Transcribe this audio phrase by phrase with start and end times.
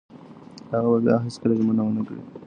[0.73, 2.21] هغه به بیا هیڅکله ژمنه ونه کړي.